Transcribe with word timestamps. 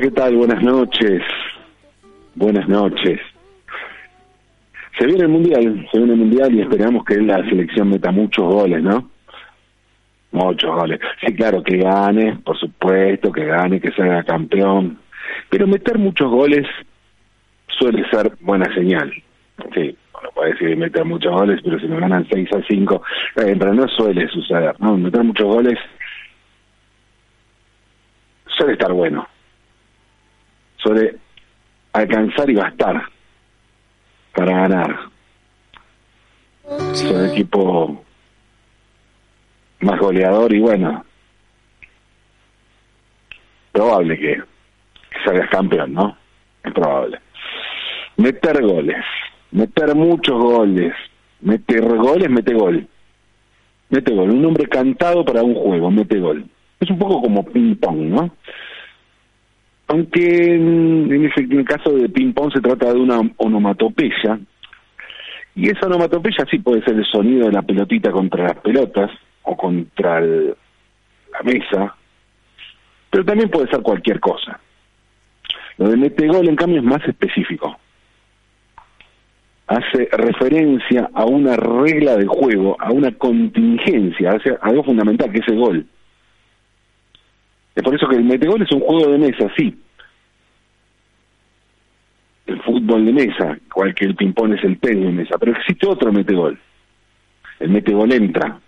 ¿qué 0.00 0.10
tal? 0.10 0.36
Buenas 0.36 0.62
noches. 0.62 1.22
Buenas 2.34 2.68
noches. 2.68 3.20
Se 4.98 5.06
viene 5.06 5.22
el 5.22 5.28
Mundial, 5.28 5.88
se 5.90 5.98
viene 5.98 6.12
el 6.12 6.18
Mundial 6.18 6.54
y 6.54 6.60
esperamos 6.60 7.04
que 7.04 7.16
la 7.20 7.36
selección 7.48 7.90
meta 7.90 8.12
muchos 8.12 8.44
goles, 8.44 8.82
¿no? 8.82 9.10
Muchos 10.30 10.70
goles. 10.70 11.00
Sí, 11.20 11.34
claro, 11.34 11.62
que 11.62 11.78
gane, 11.78 12.38
por 12.44 12.58
supuesto, 12.58 13.32
que 13.32 13.44
gane, 13.44 13.80
que 13.80 13.90
sea 13.92 14.22
campeón. 14.22 14.98
Pero 15.50 15.66
meter 15.66 15.98
muchos 15.98 16.30
goles 16.30 16.66
suele 17.68 18.08
ser 18.10 18.32
buena 18.40 18.72
señal. 18.74 19.12
Sí, 19.74 19.96
bueno, 20.12 20.28
puede 20.34 20.52
decir 20.52 20.76
meter 20.76 21.04
muchos 21.04 21.32
goles, 21.32 21.60
pero 21.62 21.78
si 21.80 21.86
me 21.86 21.98
ganan 21.98 22.26
6 22.30 22.48
a 22.52 22.62
5, 22.68 23.02
eh, 23.36 23.56
pero 23.58 23.74
no 23.74 23.88
suele 23.88 24.28
suceder, 24.28 24.76
¿no? 24.80 24.96
Meter 24.96 25.24
muchos 25.24 25.46
goles 25.46 25.78
suele 28.56 28.74
estar 28.74 28.92
bueno. 28.92 29.26
Suele 30.76 31.16
alcanzar 31.92 32.50
y 32.50 32.54
bastar 32.54 33.02
para 34.34 34.52
ganar. 34.52 34.98
Son 36.92 37.26
equipo 37.30 38.04
más 39.80 40.00
goleador 40.00 40.52
y 40.52 40.60
bueno, 40.60 41.04
probable 43.72 44.18
que, 44.18 44.42
que 45.10 45.24
salgas 45.24 45.50
campeón, 45.50 45.92
¿no? 45.92 46.16
Es 46.62 46.72
probable. 46.72 47.20
Meter 48.16 48.62
goles, 48.62 49.04
meter 49.50 49.94
muchos 49.94 50.40
goles, 50.40 50.94
meter 51.40 51.84
goles, 51.84 52.30
mete 52.30 52.54
gol. 52.54 52.88
Mete 53.90 54.14
gol, 54.14 54.30
un 54.30 54.42
nombre 54.42 54.66
cantado 54.66 55.24
para 55.24 55.42
un 55.42 55.54
juego, 55.54 55.90
mete 55.90 56.18
gol. 56.18 56.48
Es 56.84 56.90
un 56.90 56.98
poco 56.98 57.22
como 57.22 57.42
ping-pong, 57.44 57.98
¿no? 58.10 58.30
Aunque 59.86 60.54
en, 60.54 61.10
en 61.10 61.52
el 61.58 61.64
caso 61.64 61.92
de 61.92 62.10
ping-pong 62.10 62.52
se 62.52 62.60
trata 62.60 62.92
de 62.92 63.00
una 63.00 63.20
onomatopeya, 63.38 64.38
y 65.54 65.70
esa 65.70 65.86
onomatopeya 65.86 66.44
sí 66.50 66.58
puede 66.58 66.84
ser 66.84 66.96
el 66.96 67.06
sonido 67.06 67.46
de 67.46 67.52
la 67.52 67.62
pelotita 67.62 68.10
contra 68.10 68.44
las 68.44 68.56
pelotas 68.58 69.10
o 69.44 69.56
contra 69.56 70.20
la 70.20 71.42
mesa, 71.42 71.94
pero 73.08 73.24
también 73.24 73.48
puede 73.48 73.70
ser 73.70 73.80
cualquier 73.80 74.20
cosa. 74.20 74.60
Lo 75.78 75.88
de 75.88 75.96
mete 75.96 76.26
gol, 76.26 76.48
en 76.48 76.56
cambio, 76.56 76.80
es 76.80 76.84
más 76.84 77.02
específico. 77.06 77.78
Hace 79.66 80.08
referencia 80.12 81.08
a 81.14 81.24
una 81.24 81.56
regla 81.56 82.16
del 82.16 82.28
juego, 82.28 82.76
a 82.78 82.92
una 82.92 83.12
contingencia, 83.12 84.32
hace 84.32 84.58
algo 84.60 84.84
fundamental, 84.84 85.32
que 85.32 85.38
es 85.38 85.48
el 85.48 85.58
gol. 85.58 85.86
Es 87.74 87.82
por 87.82 87.94
eso 87.94 88.06
que 88.08 88.16
el 88.16 88.24
metegol 88.24 88.62
es 88.62 88.70
un 88.72 88.80
juego 88.80 89.10
de 89.10 89.18
mesa, 89.18 89.50
sí. 89.56 89.76
El 92.46 92.62
fútbol 92.62 93.06
de 93.06 93.12
mesa, 93.12 93.58
igual 93.66 93.94
que 93.94 94.04
el 94.04 94.14
ping-pong 94.14 94.54
es 94.54 94.64
el 94.64 94.78
tenis 94.78 95.06
de 95.06 95.12
mesa, 95.12 95.38
pero 95.38 95.52
existe 95.52 95.86
otro 95.86 96.12
metegol. 96.12 96.58
El 97.58 97.70
metegol 97.70 98.12
entra. 98.12 98.60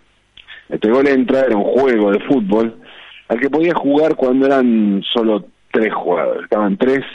El 0.69 0.75
metegol 0.75 1.07
entra 1.07 1.41
era 1.41 1.55
un 1.55 1.63
juego 1.63 2.11
de 2.11 2.19
fútbol 2.21 2.81
al 3.29 3.39
que 3.39 3.49
podía 3.49 3.73
jugar 3.75 4.15
cuando 4.15 4.45
eran 4.45 5.03
solo 5.13 5.45
tres 5.71 5.93
jugadores. 5.93 6.43
Estaban 6.43 6.75
tres 6.77 7.05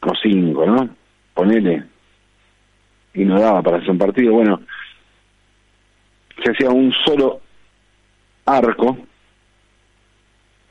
o 0.00 0.12
cinco, 0.22 0.66
¿no? 0.66 0.88
Ponele. 1.34 1.84
Y 3.14 3.24
no 3.24 3.40
daba 3.40 3.62
para 3.62 3.78
hacer 3.78 3.90
un 3.90 3.98
partido. 3.98 4.32
Bueno, 4.32 4.60
se 6.42 6.50
hacía 6.50 6.70
un 6.70 6.92
solo 7.04 7.40
arco 8.46 8.96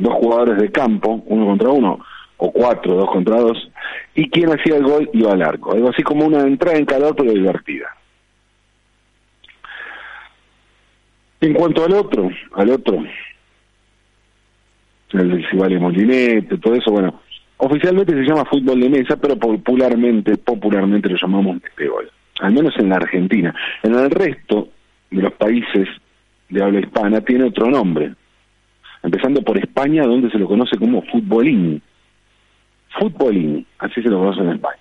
dos 0.01 0.13
jugadores 0.15 0.57
de 0.57 0.71
campo, 0.71 1.23
uno 1.27 1.45
contra 1.45 1.69
uno, 1.69 1.99
o 2.37 2.51
cuatro, 2.51 2.95
dos 2.95 3.09
contra 3.11 3.39
dos, 3.39 3.69
y 4.15 4.29
quien 4.29 4.49
hacía 4.51 4.77
el 4.77 4.83
gol 4.83 5.09
iba 5.13 5.31
al 5.31 5.41
arco. 5.41 5.73
Algo 5.73 5.89
así 5.89 6.01
como 6.01 6.25
una 6.25 6.41
entrada 6.41 6.77
en 6.77 6.85
calor, 6.85 7.15
pero 7.15 7.31
divertida. 7.31 7.87
En 11.39 11.53
cuanto 11.53 11.85
al 11.85 11.93
otro, 11.93 12.29
al 12.53 12.69
otro, 12.69 13.03
el 15.13 15.29
del 15.29 15.49
Cibale 15.49 15.79
Molinete, 15.79 16.57
todo 16.57 16.75
eso, 16.75 16.91
bueno, 16.91 17.21
oficialmente 17.57 18.13
se 18.13 18.23
llama 18.23 18.45
fútbol 18.45 18.79
de 18.79 18.89
mesa, 18.89 19.17
pero 19.17 19.37
popularmente, 19.37 20.37
popularmente 20.37 21.09
lo 21.09 21.17
llamamos 21.17 21.57
gol. 21.89 22.11
al 22.41 22.53
menos 22.53 22.73
en 22.77 22.89
la 22.89 22.95
Argentina. 22.95 23.53
En 23.83 23.93
el 23.93 24.09
resto 24.09 24.69
de 25.09 25.21
los 25.21 25.33
países 25.33 25.87
de 26.49 26.63
habla 26.63 26.79
hispana 26.79 27.21
tiene 27.21 27.45
otro 27.45 27.69
nombre, 27.69 28.13
empezando 29.03 29.41
por 29.41 29.57
España, 29.57 30.03
donde 30.03 30.29
se 30.29 30.37
lo 30.37 30.47
conoce 30.47 30.77
como 30.77 31.01
futbolín. 31.03 31.81
Futbolín, 32.99 33.65
así 33.79 34.01
se 34.01 34.09
lo 34.09 34.19
conoce 34.19 34.41
en 34.41 34.49
España. 34.49 34.77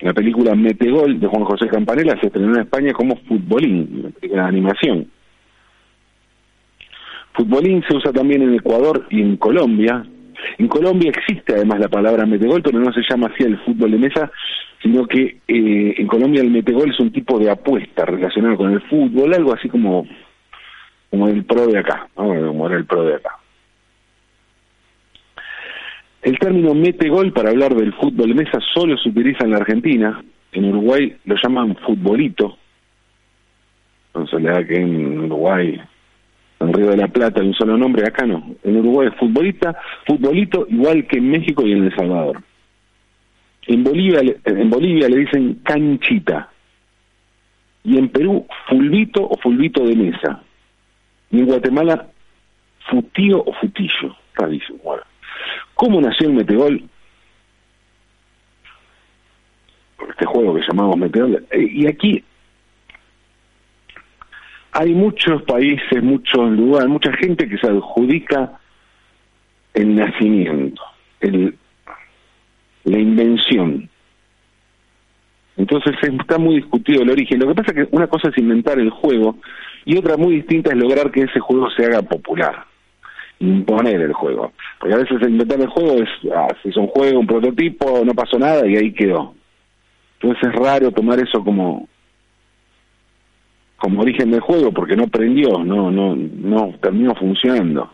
La 0.00 0.12
película 0.12 0.54
Metegol 0.54 1.20
de 1.20 1.28
Juan 1.28 1.44
José 1.44 1.68
Campanella 1.68 2.18
se 2.20 2.26
estrenó 2.26 2.54
en 2.54 2.62
España 2.62 2.92
como 2.92 3.16
Futbolín, 3.16 4.00
una 4.00 4.10
película 4.10 4.42
de 4.42 4.48
animación. 4.48 5.06
Futbolín 7.34 7.84
se 7.88 7.96
usa 7.96 8.12
también 8.12 8.42
en 8.42 8.54
Ecuador 8.54 9.06
y 9.10 9.22
en 9.22 9.36
Colombia. 9.36 10.04
En 10.58 10.66
Colombia 10.66 11.12
existe 11.14 11.54
además 11.54 11.78
la 11.78 11.88
palabra 11.88 12.26
metegol, 12.26 12.62
pero 12.62 12.80
no 12.80 12.92
se 12.92 13.02
llama 13.08 13.30
así 13.32 13.44
el 13.44 13.58
fútbol 13.58 13.92
de 13.92 13.98
mesa, 13.98 14.30
sino 14.82 15.06
que 15.06 15.38
eh, 15.46 15.94
en 15.96 16.06
Colombia 16.08 16.42
el 16.42 16.50
metegol 16.50 16.90
es 16.90 16.98
un 16.98 17.12
tipo 17.12 17.38
de 17.38 17.50
apuesta 17.50 18.04
relacionado 18.04 18.56
con 18.56 18.72
el 18.72 18.80
fútbol, 18.82 19.32
algo 19.32 19.54
así 19.54 19.68
como 19.68 20.04
como 21.12 21.28
el 21.28 21.44
pro 21.44 21.66
de 21.66 21.78
acá, 21.78 22.08
¿no? 22.16 22.24
como 22.24 22.66
era 22.66 22.78
el 22.78 22.86
pro 22.86 23.04
de 23.04 23.16
acá. 23.16 23.36
El 26.22 26.38
término 26.38 26.72
mete 26.72 27.10
gol 27.10 27.34
para 27.34 27.50
hablar 27.50 27.74
del 27.74 27.92
fútbol 27.92 28.34
mesa 28.34 28.58
solo 28.72 28.96
se 28.96 29.10
utiliza 29.10 29.44
en 29.44 29.50
la 29.50 29.58
Argentina, 29.58 30.24
en 30.52 30.64
Uruguay 30.64 31.14
lo 31.26 31.36
llaman 31.36 31.76
futbolito, 31.76 32.56
entonces 34.06 34.40
le 34.40 34.50
da 34.52 34.66
que 34.66 34.76
en 34.76 35.20
Uruguay, 35.24 35.78
en 36.60 36.72
Río 36.72 36.88
de 36.88 36.96
la 36.96 37.08
Plata 37.08 37.42
hay 37.42 37.48
un 37.48 37.54
solo 37.54 37.76
nombre, 37.76 38.06
acá 38.06 38.24
no, 38.24 38.54
en 38.64 38.78
Uruguay 38.78 39.08
es 39.08 39.18
futbolita, 39.18 39.76
futbolito 40.06 40.66
igual 40.70 41.06
que 41.06 41.18
en 41.18 41.30
México 41.30 41.66
y 41.66 41.72
en 41.72 41.84
El 41.84 41.94
Salvador. 41.94 42.42
En 43.66 43.84
Bolivia, 43.84 44.20
en 44.46 44.70
Bolivia 44.70 45.10
le 45.10 45.18
dicen 45.18 45.60
canchita 45.62 46.48
y 47.84 47.98
en 47.98 48.08
Perú 48.08 48.46
fulbito 48.66 49.22
o 49.28 49.36
fulbito 49.36 49.84
de 49.84 49.94
mesa 49.94 50.42
y 51.32 51.40
en 51.40 51.46
Guatemala 51.46 52.06
futío 52.88 53.42
o 53.42 53.52
futillo, 53.54 54.16
rarísimo. 54.34 54.78
Bueno, 54.84 55.02
¿cómo 55.74 56.00
nació 56.00 56.28
el 56.28 56.34
metegol? 56.34 56.88
Este 60.08 60.26
juego 60.26 60.54
que 60.54 60.62
llamamos 60.68 60.96
metegol. 60.98 61.46
Eh, 61.50 61.68
y 61.72 61.86
aquí 61.86 62.22
hay 64.72 64.92
muchos 64.92 65.42
países, 65.42 66.02
muchos 66.02 66.50
lugares, 66.50 66.88
mucha 66.88 67.12
gente 67.14 67.48
que 67.48 67.58
se 67.58 67.66
adjudica 67.66 68.60
el 69.74 69.94
nacimiento, 69.94 70.82
el, 71.20 71.56
la 72.84 72.98
invención. 72.98 73.88
Entonces 75.56 75.94
está 76.02 76.38
muy 76.38 76.56
discutido 76.56 77.02
el 77.02 77.10
origen. 77.10 77.40
Lo 77.40 77.48
que 77.48 77.54
pasa 77.54 77.72
es 77.72 77.86
que 77.86 77.96
una 77.96 78.06
cosa 78.06 78.28
es 78.28 78.38
inventar 78.38 78.78
el 78.78 78.90
juego 78.90 79.36
y 79.84 79.96
otra 79.96 80.16
muy 80.16 80.36
distinta 80.36 80.70
es 80.70 80.76
lograr 80.76 81.10
que 81.10 81.22
ese 81.22 81.40
juego 81.40 81.68
se 81.70 81.84
haga 81.84 82.02
popular, 82.02 82.64
imponer 83.40 84.00
el 84.00 84.12
juego. 84.12 84.52
Porque 84.78 84.94
a 84.94 84.98
veces 84.98 85.20
inventar 85.22 85.60
el 85.60 85.68
juego 85.68 85.94
es, 85.94 86.08
ah, 86.34 86.48
un 86.76 86.86
juego, 86.88 87.20
un 87.20 87.26
prototipo, 87.26 88.02
no 88.04 88.14
pasó 88.14 88.38
nada 88.38 88.66
y 88.66 88.76
ahí 88.76 88.92
quedó. 88.92 89.34
Entonces 90.20 90.50
es 90.50 90.54
raro 90.54 90.90
tomar 90.92 91.18
eso 91.18 91.42
como 91.44 91.88
como 93.76 94.02
origen 94.02 94.30
del 94.30 94.40
juego 94.40 94.70
porque 94.70 94.94
no 94.94 95.08
prendió, 95.08 95.64
no 95.64 95.90
no 95.90 96.14
no 96.14 96.72
terminó 96.80 97.14
funcionando. 97.16 97.90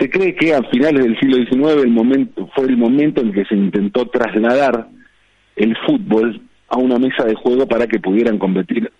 Se 0.00 0.10
cree 0.10 0.34
que 0.34 0.54
a 0.54 0.62
finales 0.64 1.04
del 1.04 1.18
siglo 1.20 1.36
XIX 1.36 1.84
el 1.84 1.90
momento 1.90 2.48
fue 2.54 2.64
el 2.64 2.76
momento 2.78 3.20
en 3.20 3.32
que 3.32 3.44
se 3.44 3.54
intentó 3.54 4.06
trasladar 4.06 4.88
el 5.56 5.76
fútbol 5.78 6.40
a 6.68 6.78
una 6.78 6.98
mesa 6.98 7.24
de 7.24 7.34
juego 7.34 7.66
para 7.66 7.86
que 7.86 8.00
pudieran 8.00 8.38
competir 8.38 8.90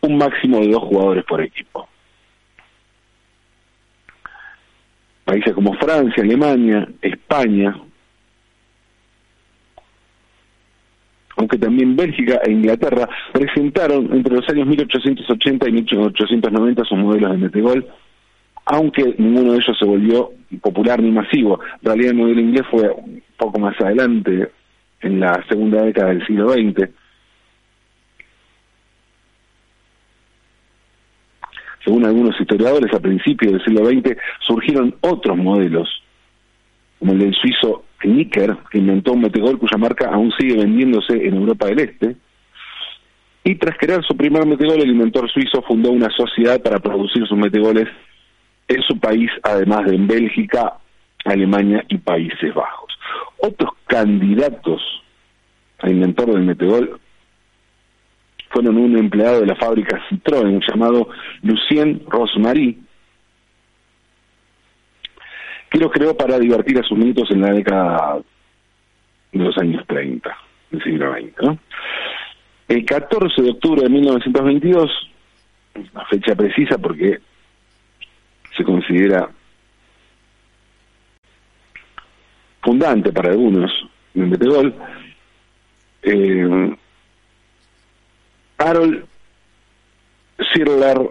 un 0.00 0.16
máximo 0.16 0.60
de 0.60 0.68
dos 0.68 0.82
jugadores 0.82 1.24
por 1.24 1.40
equipo. 1.40 1.88
Países 5.24 5.54
como 5.54 5.72
Francia, 5.74 6.22
Alemania, 6.22 6.86
España, 7.00 7.74
aunque 11.36 11.58
también 11.58 11.96
Bélgica 11.96 12.40
e 12.44 12.52
Inglaterra 12.52 13.08
presentaron 13.32 14.12
entre 14.12 14.34
los 14.34 14.48
años 14.48 14.66
1880 14.66 15.68
y 15.68 15.72
1890 15.72 16.84
sus 16.84 16.98
modelos 16.98 17.32
de 17.32 17.38
metegol, 17.38 17.86
aunque 18.66 19.14
ninguno 19.18 19.52
de 19.52 19.58
ellos 19.58 19.76
se 19.78 19.84
volvió 19.84 20.30
popular 20.60 21.02
ni 21.02 21.10
masivo. 21.10 21.60
En 21.80 21.86
realidad 21.86 22.10
el 22.10 22.16
modelo 22.16 22.40
inglés 22.40 22.64
fue 22.70 22.94
poco 23.36 23.58
más 23.58 23.78
adelante, 23.80 24.50
en 25.04 25.20
la 25.20 25.44
segunda 25.48 25.82
década 25.82 26.08
del 26.08 26.26
siglo 26.26 26.52
XX. 26.52 26.90
Según 31.84 32.06
algunos 32.06 32.40
historiadores, 32.40 32.92
a 32.94 33.00
principios 33.00 33.52
del 33.52 33.64
siglo 33.64 33.86
XX 33.86 34.16
surgieron 34.40 34.94
otros 35.02 35.36
modelos, 35.36 36.02
como 36.98 37.12
el 37.12 37.18
del 37.18 37.34
suizo 37.34 37.84
Knicker, 37.98 38.56
que 38.70 38.78
inventó 38.78 39.12
un 39.12 39.20
metegol 39.20 39.58
cuya 39.58 39.76
marca 39.76 40.08
aún 40.10 40.32
sigue 40.38 40.56
vendiéndose 40.56 41.12
en 41.12 41.34
Europa 41.34 41.66
del 41.66 41.80
Este. 41.80 42.16
Y 43.44 43.56
tras 43.56 43.76
crear 43.76 44.02
su 44.02 44.16
primer 44.16 44.46
metegol, 44.46 44.80
el 44.80 44.90
inventor 44.90 45.30
suizo 45.30 45.60
fundó 45.62 45.90
una 45.90 46.08
sociedad 46.10 46.62
para 46.62 46.78
producir 46.78 47.26
sus 47.26 47.36
metegoles 47.36 47.88
en 48.68 48.82
su 48.82 48.98
país, 48.98 49.30
además 49.42 49.84
de 49.84 49.96
en 49.96 50.06
Bélgica, 50.06 50.78
Alemania 51.26 51.84
y 51.88 51.98
Países 51.98 52.54
Bajos. 52.54 52.83
Otros 53.38 53.70
candidatos 53.86 54.80
a 55.80 55.90
inventor 55.90 56.32
del 56.32 56.42
metegol 56.42 57.00
fueron 58.50 58.76
un 58.78 58.96
empleado 58.96 59.40
de 59.40 59.46
la 59.46 59.56
fábrica 59.56 60.00
Citroën 60.08 60.60
llamado 60.68 61.08
Lucien 61.42 62.02
Rosmarie, 62.08 62.78
que 65.70 65.78
lo 65.78 65.90
creó 65.90 66.16
para 66.16 66.38
divertir 66.38 66.78
a 66.78 66.84
sus 66.84 66.96
nietos 66.96 67.28
en 67.32 67.40
la 67.40 67.52
década 67.52 68.18
de 69.32 69.44
los 69.44 69.58
años 69.58 69.84
30 69.88 70.36
del 70.70 70.82
siglo 70.84 71.12
XX. 71.12 71.58
El 72.68 72.84
14 72.84 73.42
de 73.42 73.50
octubre 73.50 73.82
de 73.82 73.88
1922, 73.88 74.90
una 75.92 76.04
fecha 76.06 76.34
precisa 76.36 76.78
porque 76.78 77.18
se 78.56 78.64
considera 78.64 79.28
fundante 82.64 83.12
para 83.12 83.30
algunos 83.30 83.70
en 84.14 84.30
Betegol, 84.30 84.74
eh, 86.02 86.76
Harold 88.58 89.04
Sirler 90.52 91.10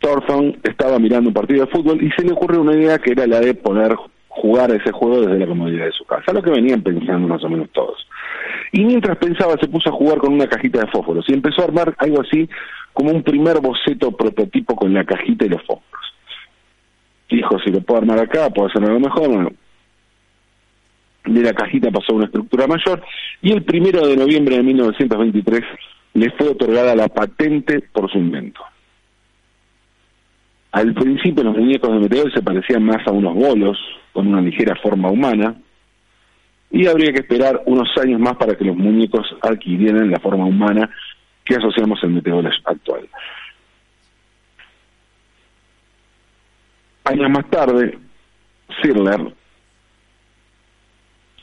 Thornton 0.00 0.58
estaba 0.62 0.98
mirando 0.98 1.28
un 1.28 1.34
partido 1.34 1.64
de 1.64 1.70
fútbol 1.70 2.02
y 2.02 2.10
se 2.12 2.24
le 2.24 2.32
ocurrió 2.32 2.60
una 2.62 2.74
idea 2.74 2.98
que 2.98 3.12
era 3.12 3.26
la 3.26 3.40
de 3.40 3.54
poder 3.54 3.96
jugar 4.28 4.70
ese 4.70 4.92
juego 4.92 5.22
desde 5.22 5.38
la 5.38 5.46
comodidad 5.46 5.86
de 5.86 5.92
su 5.92 6.04
casa, 6.04 6.32
lo 6.32 6.42
que 6.42 6.50
venían 6.50 6.82
pensando 6.82 7.26
más 7.26 7.42
o 7.42 7.48
menos 7.48 7.68
todos. 7.70 8.06
Y 8.72 8.84
mientras 8.84 9.16
pensaba 9.16 9.54
se 9.60 9.68
puso 9.68 9.88
a 9.88 9.92
jugar 9.92 10.18
con 10.18 10.32
una 10.32 10.46
cajita 10.46 10.80
de 10.80 10.90
fósforos 10.90 11.24
y 11.28 11.34
empezó 11.34 11.62
a 11.62 11.64
armar 11.64 11.94
algo 11.98 12.20
así 12.20 12.48
como 12.92 13.10
un 13.10 13.22
primer 13.22 13.60
boceto 13.60 14.12
prototipo 14.12 14.76
con 14.76 14.92
la 14.94 15.04
cajita 15.04 15.44
y 15.44 15.48
los 15.48 15.62
fósforos. 15.62 16.14
Dijo, 17.30 17.58
si 17.60 17.70
lo 17.70 17.80
puedo 17.80 18.00
armar 18.00 18.20
acá, 18.20 18.48
puedo 18.50 18.68
hacer 18.68 18.82
algo 18.84 19.00
mejor. 19.00 19.52
De 21.24 21.42
la 21.42 21.52
cajita 21.52 21.90
pasó 21.90 22.12
a 22.12 22.16
una 22.16 22.24
estructura 22.26 22.66
mayor 22.66 23.02
y 23.42 23.52
el 23.52 23.62
primero 23.62 24.06
de 24.06 24.16
noviembre 24.16 24.56
de 24.56 24.62
1923 24.62 25.62
le 26.14 26.30
fue 26.32 26.48
otorgada 26.48 26.94
la 26.94 27.08
patente 27.08 27.80
por 27.92 28.10
su 28.10 28.18
invento. 28.18 28.60
Al 30.72 30.94
principio 30.94 31.44
los 31.44 31.56
muñecos 31.56 31.90
de 31.92 32.00
Meteor 32.00 32.32
se 32.32 32.42
parecían 32.42 32.84
más 32.84 33.06
a 33.06 33.12
unos 33.12 33.34
bolos 33.34 33.78
con 34.12 34.26
una 34.26 34.40
ligera 34.40 34.76
forma 34.76 35.10
humana 35.10 35.54
y 36.70 36.86
habría 36.86 37.12
que 37.12 37.20
esperar 37.20 37.62
unos 37.66 37.88
años 37.98 38.20
más 38.20 38.36
para 38.36 38.54
que 38.56 38.64
los 38.64 38.76
muñecos 38.76 39.26
adquirieran 39.40 40.10
la 40.10 40.20
forma 40.20 40.44
humana 40.44 40.90
que 41.44 41.54
asociamos 41.54 41.98
al 42.02 42.10
Meteor 42.10 42.46
actual. 42.64 43.08
Años 47.04 47.30
más 47.30 47.48
tarde, 47.48 47.98
Sirler 48.82 49.32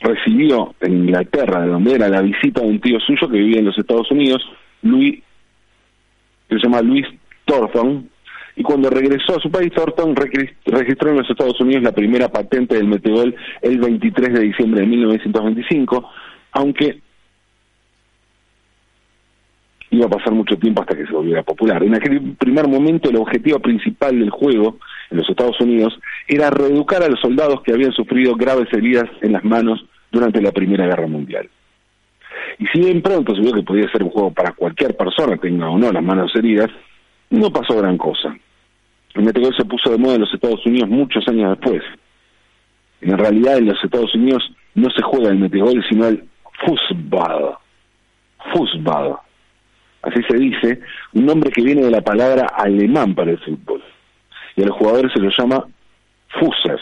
recibió 0.00 0.74
en 0.80 0.92
Inglaterra, 1.04 1.62
de 1.62 1.68
donde 1.68 1.94
era 1.94 2.08
la 2.08 2.22
visita 2.22 2.60
de 2.60 2.68
un 2.68 2.80
tío 2.80 3.00
suyo 3.00 3.28
que 3.28 3.38
vivía 3.38 3.60
en 3.60 3.66
los 3.66 3.78
Estados 3.78 4.10
Unidos, 4.10 4.42
Louis, 4.82 5.22
que 6.48 6.56
se 6.56 6.62
llama 6.62 6.82
Luis 6.82 7.06
Thornton, 7.44 8.08
y 8.56 8.62
cuando 8.62 8.88
regresó 8.88 9.36
a 9.36 9.40
su 9.40 9.50
país, 9.50 9.70
Thornton 9.72 10.16
registró 10.16 11.10
en 11.10 11.18
los 11.18 11.28
Estados 11.28 11.60
Unidos 11.60 11.82
la 11.82 11.92
primera 11.92 12.28
patente 12.28 12.76
del 12.76 12.86
metegol 12.86 13.34
el 13.60 13.78
23 13.78 14.32
de 14.32 14.40
diciembre 14.40 14.80
de 14.80 14.86
1925, 14.86 16.10
aunque 16.52 17.00
iba 19.90 20.06
a 20.06 20.10
pasar 20.10 20.32
mucho 20.32 20.56
tiempo 20.56 20.80
hasta 20.80 20.96
que 20.96 21.06
se 21.06 21.12
volviera 21.12 21.42
popular. 21.42 21.82
En 21.82 21.94
aquel 21.94 22.34
primer 22.38 22.66
momento 22.66 23.10
el 23.10 23.16
objetivo 23.16 23.58
principal 23.60 24.18
del 24.18 24.30
juego 24.30 24.78
en 25.10 25.18
los 25.18 25.28
Estados 25.28 25.60
Unidos 25.60 25.98
era 26.26 26.50
reeducar 26.50 27.02
a 27.02 27.08
los 27.08 27.20
soldados 27.20 27.62
que 27.62 27.72
habían 27.72 27.92
sufrido 27.92 28.34
graves 28.34 28.72
heridas 28.72 29.08
en 29.22 29.32
las 29.32 29.44
manos 29.44 29.84
durante 30.10 30.40
la 30.40 30.52
Primera 30.52 30.86
Guerra 30.86 31.06
Mundial. 31.06 31.48
Y 32.58 32.66
si 32.66 32.80
bien 32.80 33.02
pronto 33.02 33.34
se 33.34 33.40
vio 33.40 33.52
que 33.52 33.62
podía 33.62 33.90
ser 33.90 34.02
un 34.02 34.10
juego 34.10 34.32
para 34.32 34.52
cualquier 34.52 34.96
persona, 34.96 35.36
tenga 35.36 35.68
o 35.68 35.78
no 35.78 35.92
las 35.92 36.02
manos 36.02 36.34
heridas, 36.34 36.70
no 37.30 37.50
pasó 37.50 37.76
gran 37.76 37.98
cosa. 37.98 38.36
El 39.14 39.24
Metegol 39.24 39.54
se 39.56 39.64
puso 39.64 39.90
de 39.90 39.98
moda 39.98 40.14
en 40.14 40.20
los 40.22 40.34
Estados 40.34 40.64
Unidos 40.66 40.88
muchos 40.88 41.26
años 41.28 41.58
después. 41.58 41.82
En 43.00 43.16
realidad 43.16 43.58
en 43.58 43.66
los 43.66 43.82
Estados 43.82 44.14
Unidos 44.14 44.42
no 44.74 44.90
se 44.90 45.02
juega 45.02 45.30
el 45.30 45.38
Metegol, 45.38 45.84
sino 45.88 46.06
el 46.06 46.24
Fußball. 46.64 47.56
Fußball. 48.52 49.16
Así 50.02 50.22
se 50.28 50.36
dice, 50.36 50.80
un 51.14 51.26
nombre 51.26 51.50
que 51.50 51.62
viene 51.62 51.82
de 51.82 51.90
la 51.90 52.00
palabra 52.00 52.46
alemán 52.56 53.14
para 53.14 53.32
el 53.32 53.38
fútbol. 53.38 53.82
Y 54.56 54.62
a 54.62 54.66
los 54.66 54.76
jugadores 54.76 55.12
se 55.12 55.20
los 55.20 55.36
llama 55.36 55.66
Fusser. 56.28 56.80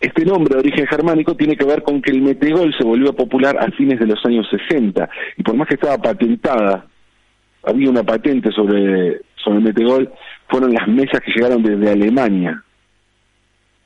Este 0.00 0.24
nombre 0.24 0.54
de 0.54 0.60
origen 0.60 0.86
germánico 0.86 1.34
tiene 1.34 1.56
que 1.56 1.64
ver 1.64 1.82
con 1.82 2.02
que 2.02 2.10
el 2.10 2.22
metegol 2.22 2.74
se 2.76 2.84
volvió 2.84 3.14
popular 3.14 3.56
a 3.58 3.70
fines 3.72 3.98
de 3.98 4.06
los 4.06 4.24
años 4.26 4.46
60 4.50 5.08
y 5.36 5.42
por 5.42 5.54
más 5.54 5.68
que 5.68 5.74
estaba 5.74 5.98
patentada, 5.98 6.86
había 7.62 7.90
una 7.90 8.02
patente 8.02 8.52
sobre, 8.52 9.20
sobre 9.36 9.58
el 9.58 9.64
metegol, 9.64 10.12
fueron 10.48 10.72
las 10.72 10.86
mesas 10.86 11.20
que 11.20 11.32
llegaron 11.32 11.62
desde 11.62 11.90
Alemania 11.90 12.62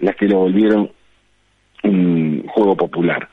las 0.01 0.17
que 0.17 0.27
lo 0.27 0.39
volvieron 0.39 0.91
un 1.85 2.47
juego 2.49 2.77
popular. 2.77 3.29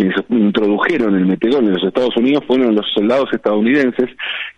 Quienes 0.00 0.16
introdujeron 0.30 1.14
el 1.14 1.26
metegol 1.26 1.62
en 1.62 1.74
los 1.74 1.84
Estados 1.84 2.16
Unidos 2.16 2.42
fueron 2.46 2.74
los 2.74 2.90
soldados 2.94 3.28
estadounidenses 3.34 4.08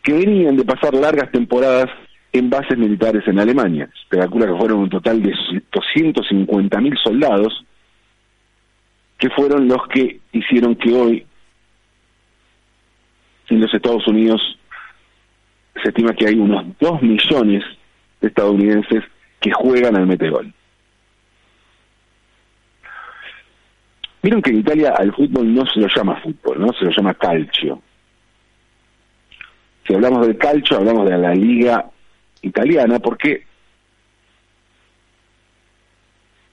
que 0.01 0.13
venían 0.13 0.57
de 0.57 0.65
pasar 0.65 0.95
largas 0.95 1.33
temporadas 1.33 1.87
en 2.33 2.49
bases 2.49 2.79
militares 2.79 3.25
en 3.27 3.41
Alemania. 3.41 3.91
Se 4.09 4.19
calcula 4.19 4.47
que 4.47 4.55
fueron 4.55 4.79
un 4.83 4.89
total 4.89 5.21
de 5.21 5.33
250.000 5.33 6.81
mil 6.81 6.97
soldados 7.03 7.65
que 9.19 9.31
fueron 9.31 9.67
los 9.67 9.85
que 9.89 10.21
hicieron 10.31 10.77
que 10.77 10.93
hoy 10.93 11.27
en 13.49 13.61
los 13.63 13.75
Estados 13.75 14.07
Unidos 14.07 14.41
se 15.83 15.89
estima 15.89 16.15
que 16.15 16.29
hay 16.29 16.37
unos 16.37 16.67
2 16.79 17.03
millones 17.03 17.65
de 18.21 18.29
estadounidenses 18.29 19.03
que 19.41 19.51
juegan 19.51 19.97
al 19.97 20.07
metegol. 20.07 20.55
Vieron 24.23 24.41
que 24.41 24.51
en 24.51 24.59
Italia 24.59 24.95
al 24.97 25.13
fútbol 25.13 25.53
no 25.53 25.67
se 25.67 25.81
lo 25.81 25.89
llama 25.89 26.21
fútbol, 26.21 26.61
¿no? 26.61 26.73
Se 26.73 26.85
lo 26.85 26.93
llama 26.93 27.15
calcio. 27.15 27.83
Si 29.85 29.95
hablamos 29.95 30.27
del 30.27 30.39
calcio, 30.39 30.77
hablamos 30.77 31.09
de 31.11 31.19
la 31.19 31.35
liga 31.35 31.91
italiana 32.41 33.01
porque 33.01 33.45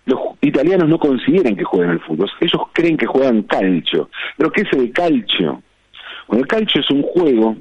los 0.06 0.20
italianos 0.42 0.90
no 0.90 0.98
consideran 0.98 1.56
que 1.56 1.64
juegan 1.64 1.92
al 1.92 2.00
fútbol, 2.00 2.30
ellos 2.40 2.62
creen 2.74 2.98
que 2.98 3.06
juegan 3.06 3.44
calcio. 3.44 4.10
¿Pero 4.36 4.52
qué 4.52 4.62
es 4.62 4.74
el 4.74 4.92
calcio? 4.92 5.62
Bueno, 6.28 6.42
el 6.42 6.48
calcio 6.48 6.82
es 6.82 6.90
un 6.90 7.04
juego 7.04 7.56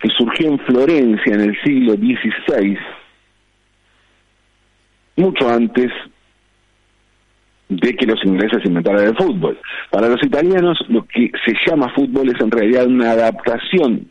que 0.00 0.08
surgió 0.08 0.48
en 0.48 0.58
Florencia 0.60 1.34
en 1.34 1.40
el 1.42 1.62
siglo 1.62 1.94
XVI, 1.94 2.78
mucho 5.16 5.48
antes 5.48 5.92
de 7.68 7.96
que 7.96 8.06
los 8.06 8.22
ingleses 8.24 8.64
inventaran 8.64 9.06
el 9.06 9.16
fútbol. 9.16 9.58
Para 9.90 10.08
los 10.08 10.22
italianos 10.22 10.78
lo 10.88 11.06
que 11.06 11.30
se 11.44 11.54
llama 11.66 11.92
fútbol 11.94 12.28
es 12.28 12.40
en 12.40 12.50
realidad 12.50 12.86
una 12.86 13.12
adaptación 13.12 14.10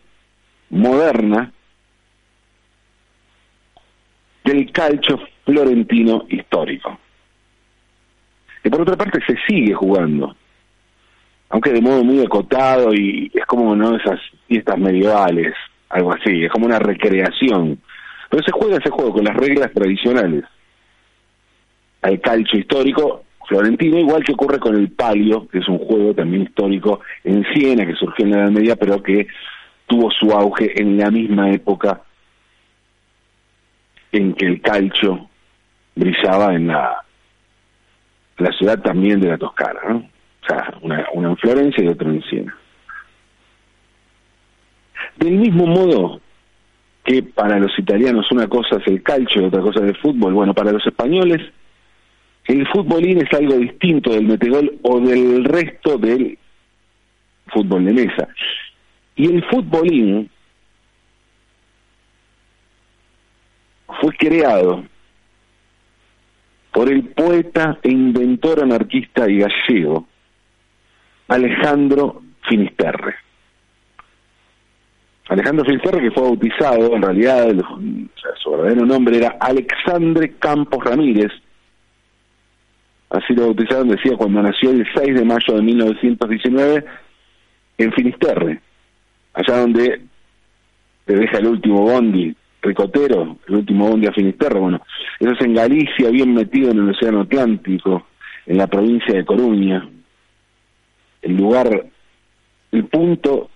moderna 0.70 1.52
del 4.44 4.72
calcio 4.72 5.20
florentino 5.46 6.26
histórico. 6.30 7.00
Y 8.64 8.70
por 8.70 8.82
otra 8.82 8.96
parte 8.96 9.20
se 9.26 9.38
sigue 9.48 9.74
jugando, 9.74 10.36
aunque 11.50 11.72
de 11.72 11.82
modo 11.82 12.04
muy 12.04 12.24
acotado 12.24 12.94
y 12.94 13.30
es 13.34 13.46
como 13.46 13.76
no 13.76 13.96
esas 13.96 14.20
fiestas 14.48 14.78
medievales, 14.78 15.54
algo 15.90 16.14
así, 16.14 16.46
es 16.46 16.52
como 16.52 16.66
una 16.66 16.80
recreación. 16.80 17.80
Pero 18.30 18.44
se 18.44 18.52
juega 18.52 18.78
ese 18.78 18.90
juego 18.90 19.14
con 19.14 19.26
las 19.26 19.36
reglas 19.36 19.72
tradicionales. 19.74 20.44
Al 22.02 22.20
calcio 22.20 22.60
histórico 22.60 23.23
florentino, 23.48 23.98
igual 23.98 24.24
que 24.24 24.34
ocurre 24.34 24.60
con 24.60 24.76
el 24.76 24.90
palio, 24.92 25.48
que 25.48 25.60
es 25.60 25.68
un 25.68 25.80
juego 25.80 26.14
también 26.14 26.44
histórico 26.44 27.02
en 27.24 27.46
Siena, 27.54 27.86
que 27.86 27.96
surgió 27.96 28.26
en 28.26 28.32
la 28.32 28.42
Edad 28.44 28.52
Media, 28.52 28.76
pero 28.76 29.02
que 29.02 29.28
tuvo 29.88 30.10
su 30.12 30.32
auge 30.32 30.80
en 30.80 30.98
la 30.98 31.12
misma 31.12 31.52
época 31.52 32.02
en 34.12 34.34
que 34.34 34.46
el 34.46 34.62
calcio 34.62 35.28
brillaba 35.96 36.54
en 36.54 36.68
la, 36.68 37.04
la 38.38 38.52
ciudad 38.52 38.80
también 38.80 39.20
de 39.20 39.30
la 39.30 39.38
Toscana, 39.38 39.80
¿no? 39.90 39.98
O 39.98 40.46
sea, 40.46 40.74
una, 40.82 41.06
una 41.14 41.30
en 41.30 41.38
Florencia 41.38 41.84
y 41.84 41.88
otra 41.88 42.10
en 42.10 42.22
Siena. 42.24 42.58
Del 45.18 45.38
mismo 45.38 45.66
modo, 45.66 46.22
que 47.04 47.24
para 47.24 47.60
los 47.60 47.78
italianos 47.78 48.32
una 48.32 48.48
cosa 48.48 48.78
es 48.78 48.88
el 48.88 49.04
calcio 49.04 49.42
y 49.42 49.46
otra 49.46 49.62
cosa 49.62 49.80
es 49.84 49.90
el 49.90 49.98
fútbol. 49.98 50.34
Bueno, 50.34 50.54
para 50.54 50.72
los 50.72 50.86
españoles 50.86 51.42
el 52.46 52.68
futbolín 52.68 53.20
es 53.20 53.34
algo 53.34 53.56
distinto 53.56 54.12
del 54.12 54.26
metegol 54.26 54.80
o 54.82 55.00
del 55.00 55.46
resto 55.46 55.98
del 55.98 56.38
fútbol 57.48 57.86
de 57.86 57.94
mesa. 57.94 58.28
Y 59.16 59.28
el 59.28 59.44
futbolín 59.46 60.30
fue 64.02 64.14
creado 64.18 64.84
por 66.72 66.92
el 66.92 67.04
poeta 67.10 67.78
e 67.84 67.92
inventor 67.92 68.62
anarquista 68.62 69.30
y 69.30 69.40
gallego 69.40 70.08
Alejandro 71.28 72.22
Finisterre. 72.50 73.16
Alejandro 75.30 75.64
Finisterre 75.66 76.02
que 76.02 76.12
fue 76.12 76.24
bautizado, 76.24 76.96
en 76.96 77.02
realidad 77.02 77.56
su 78.42 78.52
verdadero 78.52 78.86
nombre 78.86 79.18
era 79.18 79.38
Alexandre 79.40 80.34
Campos 80.40 80.84
Ramírez, 80.84 81.32
así 83.14 83.34
lo 83.34 83.44
bautizaron, 83.44 83.90
decía, 83.90 84.18
cuando 84.18 84.42
nació 84.42 84.72
el 84.72 84.86
6 84.94 85.16
de 85.16 85.24
mayo 85.24 85.54
de 85.54 85.62
1919 85.62 86.86
en 87.78 87.94
Finisterre, 87.94 88.60
allá 89.34 89.60
donde 89.60 90.02
te 91.06 91.16
deja 91.16 91.38
el 91.38 91.48
último 91.48 91.82
bondi 91.82 92.36
Ricotero, 92.62 93.38
el 93.48 93.56
último 93.56 93.90
bondi 93.90 94.08
a 94.08 94.14
Finisterre, 94.14 94.60
bueno, 94.60 94.82
eso 95.20 95.32
es 95.32 95.42
en 95.42 95.54
Galicia, 95.54 96.10
bien 96.10 96.34
metido 96.34 96.72
en 96.72 96.80
el 96.80 96.90
Océano 96.90 97.22
Atlántico, 97.22 98.08
en 98.48 98.58
la 98.58 98.68
provincia 98.68 99.14
de 99.14 99.26
Coruña, 99.26 99.88
el 101.22 101.38
lugar, 101.38 101.86
el 102.72 102.86
punto 102.86 103.52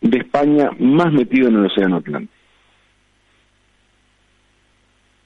de 0.00 0.18
España 0.18 0.70
más 0.80 1.12
metido 1.12 1.48
en 1.48 1.56
el 1.56 1.66
Océano 1.66 1.96
Atlántico. 1.96 2.32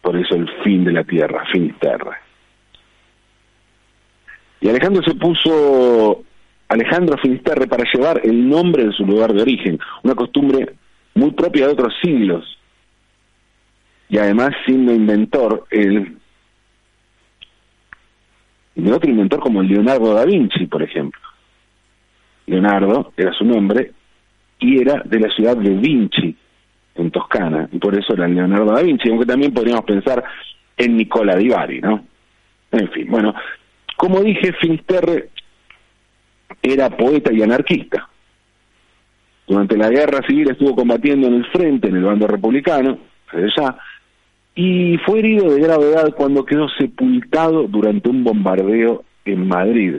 Por 0.02 0.16
eso 0.16 0.34
el 0.34 0.50
fin 0.64 0.84
de 0.84 0.92
la 0.92 1.04
tierra, 1.04 1.44
Finisterre. 1.50 2.29
Y 4.60 4.68
Alejandro 4.68 5.02
se 5.02 5.14
puso 5.14 6.22
Alejandro 6.68 7.16
Finisterre 7.18 7.66
para 7.66 7.84
llevar 7.92 8.20
el 8.24 8.48
nombre 8.48 8.84
de 8.84 8.92
su 8.92 9.04
lugar 9.04 9.32
de 9.32 9.42
origen, 9.42 9.78
una 10.02 10.14
costumbre 10.14 10.74
muy 11.14 11.32
propia 11.32 11.66
de 11.66 11.72
otros 11.72 11.94
siglos. 12.02 12.58
Y 14.08 14.18
además 14.18 14.50
siendo 14.66 14.92
inventor, 14.92 15.66
el 15.70 16.16
de 18.74 18.92
otro 18.92 19.10
inventor 19.10 19.40
como 19.40 19.62
Leonardo 19.62 20.14
da 20.14 20.24
Vinci, 20.24 20.66
por 20.66 20.82
ejemplo. 20.82 21.20
Leonardo 22.46 23.12
era 23.16 23.32
su 23.32 23.44
nombre 23.44 23.92
y 24.58 24.80
era 24.80 25.02
de 25.04 25.20
la 25.20 25.28
ciudad 25.30 25.56
de 25.56 25.70
Vinci, 25.70 26.36
en 26.96 27.10
Toscana, 27.10 27.68
y 27.72 27.78
por 27.78 27.96
eso 27.96 28.12
era 28.14 28.26
Leonardo 28.26 28.72
da 28.72 28.82
Vinci, 28.82 29.08
aunque 29.08 29.26
también 29.26 29.54
podríamos 29.54 29.84
pensar 29.84 30.22
en 30.76 30.96
Nicola 30.96 31.36
di 31.36 31.48
Bari, 31.48 31.80
¿no? 31.80 32.04
En 32.72 32.90
fin, 32.90 33.06
bueno, 33.08 33.34
como 34.00 34.23
dije, 34.23 34.54
Finisterre 34.54 35.28
era 36.62 36.88
poeta 36.88 37.30
y 37.35 37.42
anarquista. 37.42 38.09
Durante 39.47 39.76
la 39.76 39.90
guerra 39.90 40.26
civil 40.26 40.49
estuvo 40.49 40.75
combatiendo 40.75 41.26
en 41.26 41.35
el 41.35 41.47
frente, 41.49 41.88
en 41.88 41.97
el 41.97 42.04
bando 42.04 42.26
republicano, 42.26 42.99
allá, 43.30 43.76
y 44.54 44.97
fue 45.04 45.19
herido 45.19 45.52
de 45.52 45.61
gravedad 45.61 46.14
cuando 46.16 46.47
quedó 46.47 46.66
sepultado 46.78 47.64
durante 47.64 48.09
un 48.09 48.25
bombardeo 48.25 49.04
en 49.26 49.47
Madrid. 49.47 49.97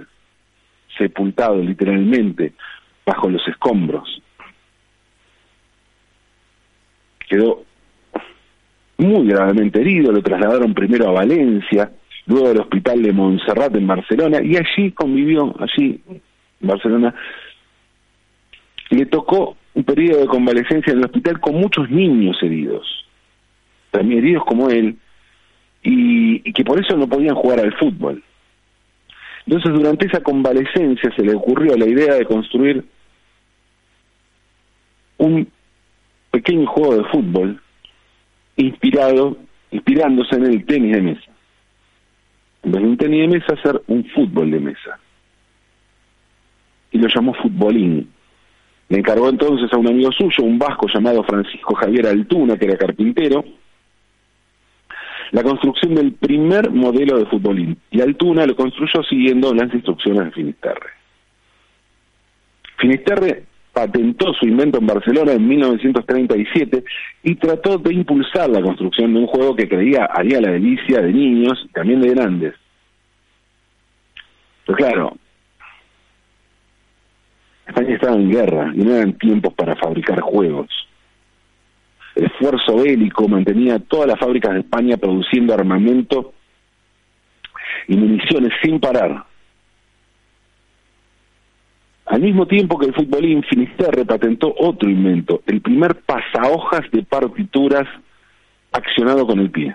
Sepultado 0.97 1.57
literalmente 1.57 2.53
bajo 3.05 3.29
los 3.29 3.47
escombros. 3.47 4.19
Quedó 7.29 7.65
muy 8.97 9.27
gravemente 9.27 9.79
herido, 9.79 10.11
lo 10.11 10.23
trasladaron 10.23 10.73
primero 10.73 11.07
a 11.07 11.11
Valencia, 11.11 11.91
luego 12.31 12.47
del 12.49 12.61
hospital 12.61 13.03
de 13.03 13.11
Montserrat 13.11 13.75
en 13.75 13.87
Barcelona, 13.87 14.39
y 14.41 14.55
allí 14.55 14.91
convivió, 14.91 15.53
allí 15.59 15.99
en 16.07 16.67
Barcelona, 16.67 17.13
le 18.89 19.05
tocó 19.05 19.57
un 19.73 19.83
periodo 19.83 20.21
de 20.21 20.27
convalecencia 20.27 20.91
en 20.91 20.99
el 20.99 21.05
hospital 21.05 21.39
con 21.39 21.55
muchos 21.55 21.89
niños 21.89 22.37
heridos, 22.41 23.05
también 23.91 24.19
heridos 24.19 24.45
como 24.45 24.69
él, 24.69 24.97
y, 25.83 26.47
y 26.47 26.53
que 26.53 26.63
por 26.63 26.79
eso 26.79 26.95
no 26.95 27.07
podían 27.07 27.35
jugar 27.35 27.59
al 27.59 27.73
fútbol. 27.73 28.23
Entonces, 29.45 29.73
durante 29.73 30.05
esa 30.05 30.21
convalecencia 30.21 31.11
se 31.15 31.23
le 31.23 31.33
ocurrió 31.33 31.75
la 31.75 31.87
idea 31.87 32.13
de 32.13 32.25
construir 32.25 32.85
un 35.17 35.47
pequeño 36.29 36.65
juego 36.67 36.95
de 36.95 37.03
fútbol 37.05 37.61
inspirado, 38.55 39.37
inspirándose 39.71 40.35
en 40.35 40.45
el 40.45 40.65
tenis 40.65 40.95
de 40.95 41.01
mesa 41.01 41.30
en 42.63 42.71
vez 42.71 42.81
de 42.81 42.87
un 42.87 42.97
tenis 42.97 43.21
de 43.21 43.39
mesa, 43.39 43.53
hacer 43.53 43.81
un 43.87 44.05
fútbol 44.05 44.51
de 44.51 44.59
mesa. 44.59 44.99
Y 46.91 46.97
lo 46.97 47.07
llamó 47.07 47.33
futbolín. 47.33 48.09
Le 48.89 48.97
encargó 48.97 49.29
entonces 49.29 49.71
a 49.71 49.77
un 49.77 49.87
amigo 49.87 50.11
suyo, 50.11 50.43
un 50.43 50.59
vasco 50.59 50.87
llamado 50.93 51.23
Francisco 51.23 51.73
Javier 51.75 52.07
Altuna, 52.07 52.57
que 52.57 52.65
era 52.65 52.77
carpintero, 52.77 53.43
la 55.31 55.43
construcción 55.43 55.95
del 55.95 56.13
primer 56.13 56.69
modelo 56.71 57.17
de 57.17 57.25
futbolín. 57.25 57.77
Y 57.89 58.01
Altuna 58.01 58.45
lo 58.45 58.55
construyó 58.55 59.01
siguiendo 59.03 59.53
las 59.53 59.73
instrucciones 59.73 60.25
de 60.25 60.31
Finisterre. 60.31 60.89
Finisterre 62.77 63.43
patentó 63.81 64.31
su 64.33 64.45
invento 64.45 64.77
en 64.77 64.85
Barcelona 64.85 65.33
en 65.33 65.47
1937 65.47 66.83
y 67.23 67.35
trató 67.35 67.79
de 67.79 67.93
impulsar 67.93 68.47
la 68.49 68.61
construcción 68.61 69.13
de 69.13 69.21
un 69.21 69.27
juego 69.27 69.55
que 69.55 69.67
creía 69.67 70.05
haría 70.05 70.39
la 70.39 70.51
delicia 70.51 71.01
de 71.01 71.11
niños 71.11 71.59
y 71.65 71.69
también 71.69 72.01
de 72.01 72.09
grandes. 72.09 72.53
Pero 74.65 74.77
claro, 74.77 75.17
España 77.65 77.95
estaba 77.95 78.15
en 78.15 78.29
guerra 78.29 78.71
y 78.75 78.79
no 78.79 78.95
eran 78.95 79.13
tiempos 79.13 79.53
para 79.55 79.75
fabricar 79.75 80.19
juegos. 80.21 80.69
El 82.15 82.25
esfuerzo 82.25 82.75
bélico 82.75 83.27
mantenía 83.27 83.79
todas 83.79 84.07
las 84.07 84.19
fábricas 84.19 84.53
de 84.53 84.59
España 84.59 84.97
produciendo 84.97 85.55
armamento 85.55 86.33
y 87.87 87.95
municiones 87.95 88.51
sin 88.61 88.79
parar 88.79 89.30
al 92.11 92.21
mismo 92.21 92.45
tiempo 92.45 92.77
que 92.77 92.87
el 92.87 92.93
futbolín, 92.93 93.41
Finisterre 93.43 94.03
patentó 94.03 94.53
otro 94.59 94.89
invento, 94.89 95.41
el 95.45 95.61
primer 95.61 95.95
pasahojas 95.95 96.81
de 96.91 97.03
partituras 97.03 97.87
accionado 98.73 99.25
con 99.25 99.39
el 99.39 99.49
pie. 99.49 99.73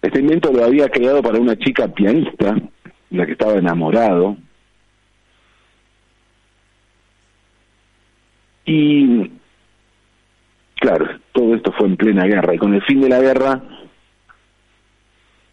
Este 0.00 0.20
invento 0.20 0.52
lo 0.52 0.64
había 0.64 0.88
creado 0.88 1.20
para 1.20 1.40
una 1.40 1.56
chica 1.56 1.88
pianista, 1.88 2.56
la 3.10 3.26
que 3.26 3.32
estaba 3.32 3.54
enamorado, 3.54 4.36
y 8.64 9.32
claro, 10.76 11.08
todo 11.32 11.56
esto 11.56 11.72
fue 11.72 11.88
en 11.88 11.96
plena 11.96 12.26
guerra, 12.26 12.54
y 12.54 12.58
con 12.58 12.72
el 12.72 12.82
fin 12.82 13.00
de 13.00 13.08
la 13.08 13.18
guerra 13.18 13.60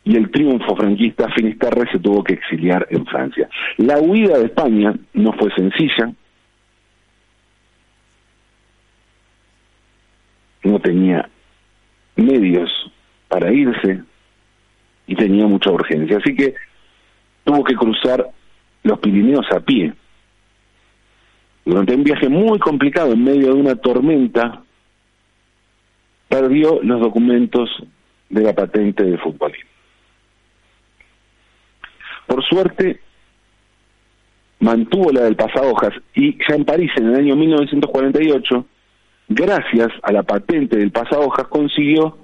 y 0.10 0.16
el 0.16 0.32
triunfo 0.32 0.75
franquista, 0.75 1.30
Finisterre 1.36 1.88
se 1.92 2.00
tuvo 2.00 2.24
que 2.24 2.34
exiliar 2.34 2.88
en 2.89 3.06
Francia. 3.06 3.48
La 3.78 4.00
huida 4.00 4.39
de 4.39 4.46
España 4.46 4.92
no 5.13 5.34
fue 5.34 5.54
sencilla, 5.54 6.12
no 10.63 10.80
tenía 10.80 11.30
medios 12.16 12.72
para 13.28 13.54
irse 13.54 14.01
y 15.06 15.13
tenía 15.13 15.46
mucha 15.46 15.70
urgencia, 15.70 16.18
así 16.18 16.36
que 16.36 16.56
tuvo 17.44 17.63
que 17.63 17.75
cruzar 17.75 18.25
los 18.82 18.98
Pirineos 18.98 19.46
a 19.51 19.60
pie. 19.60 19.94
Durante 21.66 21.94
un 21.94 22.04
viaje 22.04 22.30
muy 22.30 22.58
complicado 22.58 23.13
en 23.13 23.24
medio 23.24 23.54
de 23.54 23.62
una 23.62 23.75
tormenta, 23.75 24.63
perdió 26.28 26.80
los 26.82 27.00
documentos 27.00 27.70
de 28.28 28.42
la 28.42 28.54
patente 28.54 29.04
de 29.04 29.16
futbolín. 29.20 29.70
Por 32.29 32.45
suerte, 32.45 33.00
mantuvo 34.59 35.12
la 35.12 35.21
del 35.21 35.36
pasahojas 35.36 35.93
y 36.13 36.38
ya 36.48 36.55
en 36.55 36.63
París 36.63 36.91
en 36.95 37.07
el 37.07 37.15
año 37.15 37.36
1948, 37.36 38.65
gracias 39.29 39.88
a 40.03 40.12
la 40.12 40.21
patente 40.21 40.77
del 40.77 40.91
pasahojas, 40.91 41.48
consiguió 41.48 42.19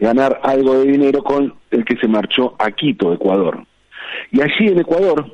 ganar 0.00 0.40
algo 0.42 0.80
de 0.80 0.90
dinero 0.90 1.22
con 1.22 1.54
el 1.70 1.84
que 1.84 1.96
se 1.96 2.08
marchó 2.08 2.56
a 2.58 2.72
Quito, 2.72 3.12
Ecuador. 3.12 3.64
Y 4.32 4.40
allí 4.40 4.66
en 4.66 4.80
Ecuador 4.80 5.32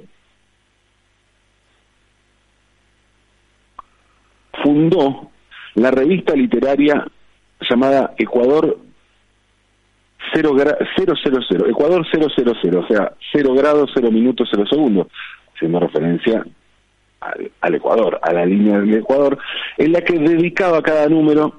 fundó 4.62 5.30
la 5.74 5.90
revista 5.90 6.34
literaria 6.36 7.06
llamada 7.60 8.12
Ecuador 8.18 8.78
0, 10.34 10.56
000, 10.56 11.66
Ecuador 11.68 12.06
000, 12.10 12.26
o 12.26 12.86
sea, 12.86 13.12
0 13.32 13.54
grados, 13.54 13.90
0 13.94 14.10
minutos, 14.10 14.48
0 14.50 14.64
segundos, 14.68 15.08
haciendo 15.54 15.80
referencia 15.80 16.44
al, 17.60 17.74
Ecuador, 17.74 18.18
a 18.22 18.32
la 18.32 18.44
línea 18.44 18.78
del 18.78 18.94
Ecuador, 18.94 19.38
en 19.78 19.92
la 19.92 20.00
que 20.00 20.18
dedicaba 20.18 20.82
cada 20.82 21.08
número 21.08 21.54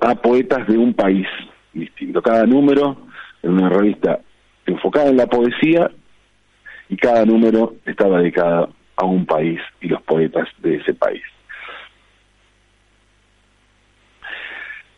a 0.00 0.14
poetas 0.14 0.66
de 0.66 0.78
un 0.78 0.94
país 0.94 1.26
distinto. 1.72 2.22
Cada 2.22 2.46
número 2.46 2.96
en 3.42 3.52
una 3.52 3.68
revista 3.68 4.20
enfocada 4.66 5.08
en 5.08 5.16
la 5.16 5.26
poesía 5.26 5.90
y 6.88 6.96
cada 6.96 7.24
número 7.24 7.74
estaba 7.84 8.18
dedicado 8.20 8.72
a 8.96 9.04
un 9.04 9.26
país 9.26 9.60
y 9.80 9.88
los 9.88 10.02
poetas 10.02 10.48
de 10.58 10.76
ese 10.76 10.94
país. 10.94 11.22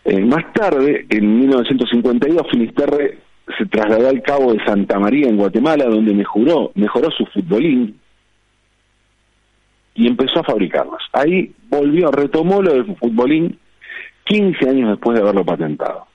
Eh, 0.04 0.20
más 0.20 0.52
tarde, 0.52 1.06
en 1.08 1.38
1952, 1.40 2.46
Finisterre 2.50 3.18
se 3.58 3.66
trasladó 3.66 4.08
al 4.08 4.22
Cabo 4.22 4.52
de 4.52 4.64
Santa 4.64 4.98
María 4.98 5.28
en 5.28 5.36
Guatemala, 5.36 5.84
donde 5.84 6.14
mejoró, 6.14 6.72
mejoró 6.74 7.10
su 7.10 7.24
futbolín 7.26 7.98
y 9.94 10.06
empezó 10.06 10.40
a 10.40 10.44
fabricarlos. 10.44 11.02
Ahí 11.12 11.52
volvió, 11.68 12.10
retomó 12.10 12.62
lo 12.62 12.72
del 12.72 12.96
futbolín 12.96 13.58
15 14.24 14.68
años 14.68 14.90
después 14.90 15.16
de 15.16 15.22
haberlo 15.22 15.44
patentado. 15.44 16.06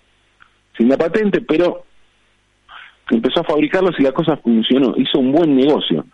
Sin 0.77 0.89
la 0.89 0.97
patente, 0.97 1.41
pero 1.41 1.83
empezó 3.09 3.41
a 3.41 3.45
fabricarlos 3.45 3.95
y 3.99 4.03
la 4.03 4.11
cosa 4.11 4.37
funcionó. 4.37 4.93
Hizo 4.97 5.19
un 5.19 5.31
buen 5.31 5.55
negocio. 5.55 6.05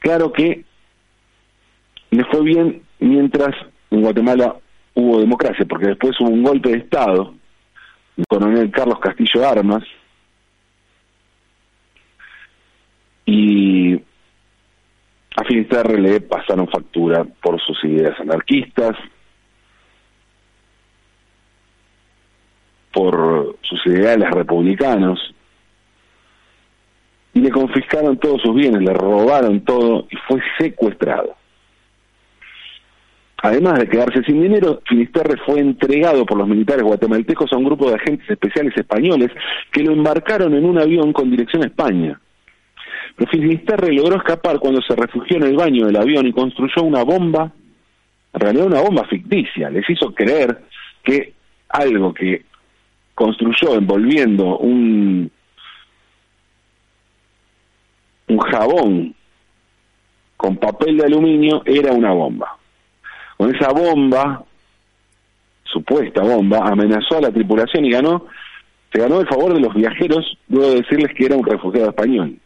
Claro 0.00 0.32
que 0.32 0.64
le 2.10 2.24
fue 2.24 2.42
bien 2.42 2.82
mientras 2.98 3.54
en 3.90 4.02
Guatemala 4.02 4.56
hubo 4.94 5.20
democracia, 5.20 5.64
porque 5.68 5.88
después 5.88 6.18
hubo 6.20 6.30
un 6.30 6.42
golpe 6.42 6.70
de 6.70 6.78
Estado, 6.78 7.34
el 8.16 8.24
coronel 8.28 8.70
Carlos 8.70 8.98
Castillo 9.00 9.48
Armas, 9.48 9.84
y 13.24 13.94
a 13.94 15.44
Finisterre 15.46 16.00
le 16.00 16.20
pasaron 16.20 16.68
factura 16.68 17.24
por 17.24 17.60
sus 17.60 17.82
ideas 17.84 18.18
anarquistas, 18.20 18.96
por 22.92 23.56
sus 23.62 23.86
ideales 23.86 24.28
republicanos, 24.30 25.34
y 27.32 27.40
le 27.40 27.50
confiscaron 27.50 28.18
todos 28.18 28.42
sus 28.42 28.54
bienes, 28.54 28.82
le 28.82 28.92
robaron 28.92 29.60
todo 29.60 30.08
y 30.10 30.16
fue 30.26 30.42
secuestrado. 30.58 31.39
Además 33.42 33.78
de 33.78 33.88
quedarse 33.88 34.22
sin 34.24 34.42
dinero, 34.42 34.82
Finisterre 34.86 35.38
fue 35.46 35.60
entregado 35.60 36.26
por 36.26 36.36
los 36.36 36.46
militares 36.46 36.82
guatemaltecos 36.82 37.50
a 37.52 37.56
un 37.56 37.64
grupo 37.64 37.88
de 37.88 37.96
agentes 37.96 38.28
especiales 38.28 38.76
españoles 38.76 39.30
que 39.72 39.82
lo 39.82 39.92
embarcaron 39.92 40.54
en 40.54 40.64
un 40.66 40.78
avión 40.78 41.12
con 41.12 41.30
dirección 41.30 41.62
a 41.62 41.66
España. 41.66 42.20
Pero 43.16 43.30
Finisterre 43.30 43.92
logró 43.92 44.16
escapar 44.16 44.58
cuando 44.58 44.82
se 44.82 44.94
refugió 44.94 45.38
en 45.38 45.44
el 45.44 45.56
baño 45.56 45.86
del 45.86 45.96
avión 45.96 46.26
y 46.26 46.32
construyó 46.32 46.82
una 46.82 47.02
bomba, 47.02 47.50
en 48.34 48.40
realidad 48.40 48.66
una 48.66 48.82
bomba 48.82 49.04
ficticia. 49.06 49.70
Les 49.70 49.88
hizo 49.88 50.14
creer 50.14 50.62
que 51.02 51.32
algo 51.70 52.12
que 52.12 52.44
construyó 53.14 53.74
envolviendo 53.74 54.58
un, 54.58 55.30
un 58.28 58.38
jabón 58.38 59.14
con 60.36 60.56
papel 60.58 60.98
de 60.98 61.06
aluminio 61.06 61.62
era 61.64 61.92
una 61.92 62.12
bomba. 62.12 62.59
Con 63.40 63.56
esa 63.56 63.72
bomba, 63.72 64.44
supuesta 65.64 66.22
bomba, 66.22 66.58
amenazó 66.58 67.16
a 67.16 67.22
la 67.22 67.30
tripulación 67.30 67.86
y 67.86 67.90
ganó, 67.90 68.26
se 68.92 69.00
ganó 69.00 69.18
el 69.18 69.26
favor 69.26 69.54
de 69.54 69.60
los 69.60 69.72
viajeros 69.72 70.36
luego 70.50 70.72
de 70.72 70.82
decirles 70.82 71.14
que 71.14 71.24
era 71.24 71.36
un 71.36 71.46
refugiado 71.46 71.88
español. 71.88 72.36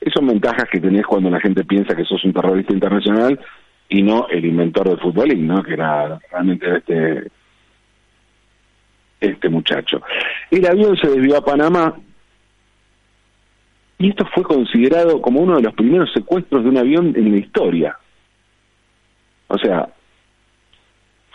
Esas 0.00 0.14
son 0.14 0.28
ventajas 0.28 0.66
que 0.70 0.78
tenés 0.78 1.04
cuando 1.04 1.30
la 1.30 1.40
gente 1.40 1.64
piensa 1.64 1.96
que 1.96 2.04
sos 2.04 2.24
un 2.24 2.32
terrorista 2.32 2.72
internacional 2.72 3.40
y 3.88 4.04
no 4.04 4.28
el 4.28 4.44
inventor 4.44 4.88
del 4.88 5.00
futbolín, 5.00 5.48
¿no? 5.48 5.64
Que 5.64 5.72
era 5.72 6.16
realmente 6.30 6.76
este 6.76 7.32
este 9.18 9.48
muchacho. 9.48 10.00
El 10.48 10.64
avión 10.64 10.96
se 10.96 11.08
desvió 11.08 11.38
a 11.38 11.44
Panamá 11.44 11.92
y 13.98 14.10
esto 14.10 14.24
fue 14.32 14.44
considerado 14.44 15.20
como 15.20 15.40
uno 15.40 15.56
de 15.56 15.62
los 15.62 15.74
primeros 15.74 16.12
secuestros 16.12 16.62
de 16.62 16.70
un 16.70 16.78
avión 16.78 17.14
en 17.16 17.32
la 17.32 17.38
historia. 17.38 17.98
O 19.48 19.58
sea, 19.58 19.88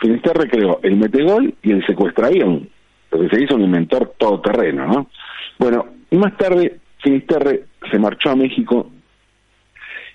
Finisterre 0.00 0.48
creó 0.48 0.80
el 0.82 0.96
metegol 0.96 1.54
y 1.62 1.72
el 1.72 1.84
secuestravión, 1.86 2.68
lo 3.10 3.20
que 3.20 3.28
se 3.28 3.44
hizo 3.44 3.54
un 3.54 3.64
inventor 3.64 4.14
todoterreno, 4.16 4.86
¿no? 4.86 5.10
Bueno, 5.58 5.86
más 6.12 6.36
tarde 6.38 6.80
Finisterre 7.02 7.64
se 7.90 7.98
marchó 7.98 8.30
a 8.30 8.36
México 8.36 8.90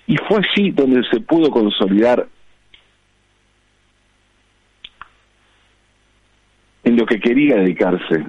y 0.08 0.16
fue 0.16 0.38
allí 0.38 0.70
donde 0.72 1.02
se 1.08 1.20
pudo 1.20 1.50
consolidar 1.50 2.26
en 6.82 6.96
lo 6.96 7.06
que 7.06 7.20
quería 7.20 7.56
dedicarse 7.56 8.26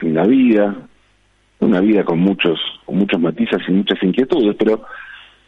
en 0.00 0.14
la 0.14 0.26
vida, 0.26 0.76
una 1.60 1.80
vida 1.80 2.04
con 2.04 2.18
muchos, 2.18 2.58
con 2.86 2.96
muchos 2.96 3.20
matices 3.20 3.60
y 3.68 3.72
muchas 3.72 4.02
inquietudes, 4.02 4.56
pero 4.58 4.84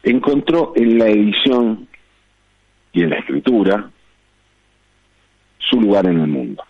encontró 0.03 0.73
en 0.77 0.99
la 0.99 1.09
edición 1.09 1.89
y 2.93 3.03
en 3.03 3.11
la 3.11 3.17
escritura 3.17 3.91
su 5.71 5.81
lugar 5.81 6.07
en 6.07 6.21
el 6.21 6.27
mundo. 6.27 6.63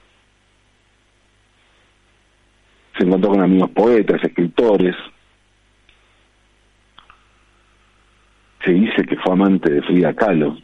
Se 2.98 3.04
encontró 3.04 3.30
con 3.30 3.40
amigos 3.40 3.70
poetas, 3.70 4.22
escritores. 4.22 4.94
Se 8.64 8.72
dice 8.72 9.04
que 9.04 9.16
fue 9.16 9.32
amante 9.32 9.72
de 9.72 9.82
Frida 9.82 10.12
Kahlo. 10.12 10.58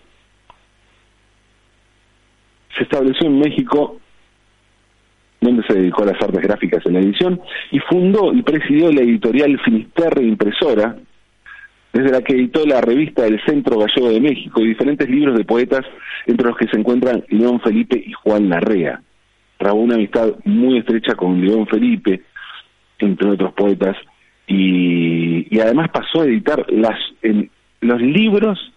Se 2.77 2.83
estableció 2.83 3.27
en 3.27 3.39
México, 3.39 3.99
donde 5.41 5.67
se 5.67 5.75
dedicó 5.75 6.03
a 6.03 6.07
las 6.07 6.23
artes 6.23 6.43
gráficas 6.43 6.85
en 6.85 6.93
la 6.93 7.01
edición, 7.01 7.41
y 7.71 7.79
fundó 7.79 8.35
y 8.35 8.43
presidió 8.43 8.93
la 8.93 9.01
editorial 9.01 9.59
Finisterre 9.65 10.23
Impresora, 10.23 10.97
desde 11.97 12.11
la 12.11 12.21
que 12.21 12.35
editó 12.35 12.67
la 12.67 12.83
revista 12.83 13.23
del 13.23 13.43
Centro 13.47 13.79
Gallego 13.79 14.11
de 14.11 14.21
México 14.21 14.61
y 14.61 14.69
diferentes 14.69 15.09
libros 15.09 15.37
de 15.37 15.45
poetas, 15.45 15.81
entre 16.27 16.49
los 16.49 16.57
que 16.59 16.69
se 16.69 16.77
encuentran 16.77 17.25
León 17.29 17.61
Felipe 17.61 18.03
y 18.05 18.13
Juan 18.13 18.51
Larrea. 18.51 19.01
Trabó 19.57 19.81
una 19.81 19.95
amistad 19.95 20.35
muy 20.45 20.79
estrecha 20.79 21.15
con 21.15 21.41
León 21.41 21.67
Felipe, 21.67 22.23
entre 22.99 23.31
otros 23.31 23.55
poetas, 23.55 23.97
y, 24.47 25.59
además 25.59 25.89
pasó 25.91 26.21
a 26.21 26.27
editar 26.27 26.67
los 27.81 28.01
libros 28.03 28.73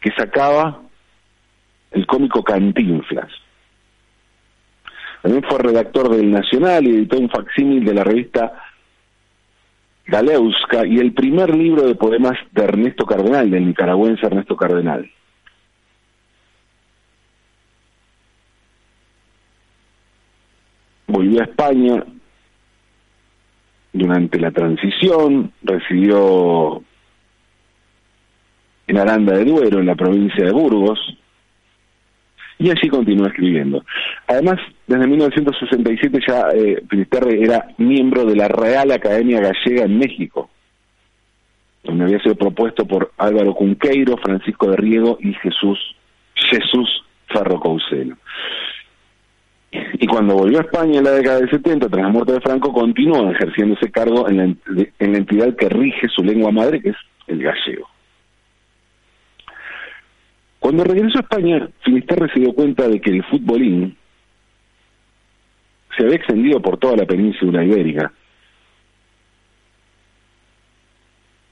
que 0.00 0.10
sacaba 0.12 0.82
el 1.92 2.06
cómico 2.06 2.44
Cantinflas. 2.44 3.30
También 5.22 5.42
fue 5.48 5.58
redactor 5.58 6.14
del 6.14 6.30
Nacional 6.30 6.86
y 6.86 6.90
editó 6.90 7.18
un 7.18 7.30
facsímil 7.30 7.84
de 7.84 7.94
la 7.94 8.04
revista 8.04 8.52
Galeuska 10.08 10.86
y 10.86 10.98
el 10.98 11.12
primer 11.12 11.54
libro 11.54 11.86
de 11.86 11.94
poemas 11.94 12.38
de 12.52 12.64
Ernesto 12.64 13.04
Cardenal, 13.04 13.50
del 13.50 13.66
nicaragüense 13.66 14.24
Ernesto 14.24 14.56
Cardenal. 14.56 15.08
Volvió 21.06 21.40
a 21.42 21.44
España 21.44 22.04
durante 23.92 24.40
la 24.40 24.50
transición, 24.50 25.52
residió 25.62 26.82
en 28.86 28.96
Aranda 28.96 29.36
de 29.36 29.44
Duero, 29.44 29.80
en 29.80 29.86
la 29.86 29.94
provincia 29.94 30.42
de 30.42 30.52
Burgos, 30.52 30.98
y 32.58 32.70
allí 32.70 32.88
continuó 32.88 33.26
escribiendo. 33.26 33.84
Además, 34.28 34.60
desde 34.86 35.06
1967 35.06 36.20
ya 36.26 36.50
eh, 36.54 36.82
Finisterre 36.88 37.42
era 37.42 37.66
miembro 37.78 38.26
de 38.26 38.36
la 38.36 38.46
Real 38.46 38.92
Academia 38.92 39.40
Gallega 39.40 39.84
en 39.84 39.98
México, 39.98 40.50
donde 41.82 42.04
había 42.04 42.20
sido 42.20 42.34
propuesto 42.34 42.86
por 42.86 43.12
Álvaro 43.16 43.54
Cunqueiro, 43.54 44.18
Francisco 44.18 44.70
de 44.70 44.76
Riego 44.76 45.16
y 45.20 45.32
Jesús 45.32 45.78
Jesús 46.34 47.04
Ferro 47.28 47.58
Coucelo. 47.58 48.16
Y 49.72 50.06
cuando 50.06 50.34
volvió 50.34 50.58
a 50.58 50.62
España 50.62 50.98
en 50.98 51.04
la 51.04 51.12
década 51.12 51.38
del 51.38 51.50
70, 51.50 51.88
tras 51.88 52.02
la 52.02 52.08
muerte 52.08 52.32
de 52.32 52.40
Franco, 52.40 52.72
continuó 52.72 53.30
ejerciendo 53.30 53.76
ese 53.76 53.90
cargo 53.90 54.28
en 54.28 54.36
la, 54.36 54.44
en 54.98 55.12
la 55.12 55.18
entidad 55.18 55.56
que 55.56 55.68
rige 55.70 56.06
su 56.08 56.22
lengua 56.22 56.52
madre, 56.52 56.80
que 56.80 56.90
es 56.90 56.96
el 57.26 57.42
gallego. 57.42 57.88
Cuando 60.58 60.84
regresó 60.84 61.18
a 61.18 61.22
España, 61.22 61.68
Finisterre 61.82 62.30
se 62.32 62.40
dio 62.40 62.52
cuenta 62.52 62.88
de 62.88 63.00
que 63.00 63.10
el 63.10 63.24
futbolín 63.24 63.96
se 65.98 66.04
había 66.04 66.16
extendido 66.16 66.62
por 66.62 66.78
toda 66.78 66.96
la 66.96 67.04
península 67.04 67.64
ibérica. 67.64 68.12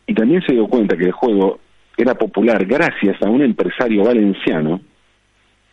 Y 0.07 0.15
también 0.15 0.41
se 0.43 0.53
dio 0.53 0.69
cuenta 0.69 0.97
que 0.97 1.07
el 1.07 1.13
juego 1.13 1.59
era 1.97 2.15
popular 2.15 2.65
gracias 2.65 3.21
a 3.23 3.29
un 3.29 3.43
empresario 3.43 4.05
valenciano 4.05 4.81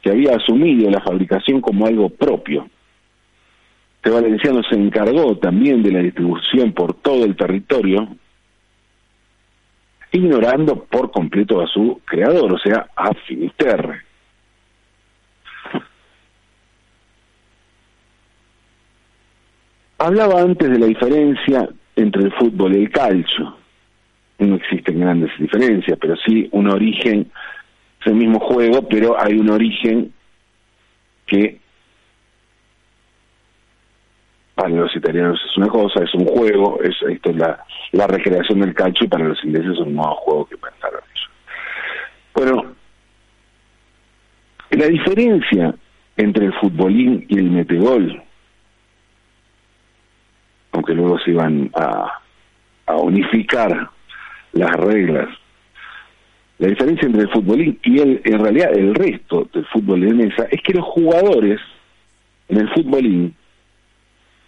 que 0.02 0.10
había 0.10 0.36
asumido 0.36 0.90
la 0.90 1.02
fabricación 1.02 1.62
como 1.62 1.86
algo 1.86 2.10
propio. 2.10 2.68
Este 3.98 4.10
valenciano 4.10 4.62
se 4.64 4.76
encargó 4.76 5.38
también 5.38 5.84
de 5.84 5.92
la 5.92 6.00
distribución 6.00 6.74
por 6.74 6.96
todo 6.96 7.24
el 7.24 7.36
territorio 7.36 8.10
ignorando 10.12 10.84
por 10.86 11.12
completo 11.12 11.62
a 11.62 11.68
su 11.68 12.02
creador, 12.06 12.54
o 12.54 12.58
sea, 12.60 12.88
a 12.96 13.14
Finisterre. 13.26 14.02
Hablaba 20.04 20.42
antes 20.42 20.70
de 20.70 20.80
la 20.80 20.88
diferencia 20.88 21.70
entre 21.96 22.24
el 22.24 22.34
fútbol 22.34 22.76
y 22.76 22.84
el 22.84 22.92
calcio. 22.92 23.56
No 24.38 24.56
existen 24.56 25.00
grandes 25.00 25.32
diferencias, 25.40 25.98
pero 25.98 26.18
sí 26.18 26.50
un 26.52 26.70
origen, 26.70 27.32
es 28.02 28.08
el 28.08 28.16
mismo 28.16 28.38
juego, 28.42 28.86
pero 28.90 29.16
hay 29.18 29.36
un 29.36 29.50
origen 29.50 30.12
que 31.26 31.58
para 34.56 34.68
los 34.68 34.94
italianos 34.94 35.40
es 35.50 35.56
una 35.56 35.70
cosa, 35.70 36.04
es 36.04 36.14
un 36.16 36.26
juego, 36.26 36.82
es 36.84 36.96
esto 37.10 37.30
es 37.30 37.38
la, 37.38 37.64
la 37.94 38.06
recreación 38.06 38.60
del 38.60 38.74
calcio 38.74 39.06
y 39.06 39.08
para 39.10 39.24
los 39.24 39.42
ingleses 39.46 39.72
es 39.72 39.80
un 39.80 39.96
nuevo 39.96 40.16
juego 40.16 40.46
que 40.48 40.56
inventaron 40.56 41.00
ellos. 41.16 41.30
Bueno, 42.34 42.76
la 44.70 44.88
diferencia 44.88 45.74
entre 46.18 46.48
el 46.48 46.54
futbolín 46.56 47.26
y 47.30 47.40
el 47.40 47.50
metegol, 47.52 48.22
aunque 50.74 50.94
luego 50.94 51.18
se 51.20 51.32
iban 51.32 51.72
a, 51.76 52.20
unificar 52.96 53.90
las 54.52 54.72
reglas, 54.72 55.30
la 56.60 56.68
diferencia 56.68 57.08
entre 57.08 57.22
el 57.24 57.30
futbolín 57.30 57.80
y 57.82 58.00
el, 58.00 58.22
en 58.26 58.40
realidad 58.40 58.74
el 58.74 58.94
resto 58.94 59.48
del 59.54 59.66
fútbol 59.68 60.02
de 60.02 60.14
mesa 60.14 60.48
es 60.52 60.62
que 60.62 60.74
los 60.74 60.86
jugadores 60.86 61.60
en 62.50 62.58
el 62.58 62.70
futbolín 62.74 63.36